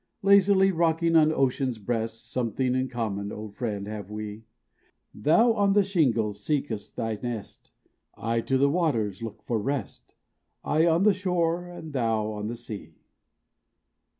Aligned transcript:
Lazily 0.23 0.71
rocking 0.71 1.15
on 1.15 1.31
ocean's 1.31 1.77
breast, 1.77 2.31
Something 2.31 2.73
in 2.73 2.89
common, 2.89 3.31
old 3.31 3.55
friend, 3.55 3.85
have 3.87 4.09
we; 4.09 4.45
Thou 5.13 5.53
on 5.53 5.73
the 5.73 5.83
shingle 5.83 6.33
seek'st 6.33 6.95
thy 6.95 7.19
nest, 7.21 7.69
I 8.17 8.41
to 8.41 8.57
the 8.57 8.67
waters 8.67 9.21
look 9.21 9.43
for 9.43 9.59
rest,— 9.59 10.15
I 10.63 10.87
on 10.87 11.03
the 11.03 11.13
shore, 11.13 11.67
and 11.67 11.93
thou 11.93 12.31
on 12.31 12.47
the 12.47 12.55
sea. 12.55 12.95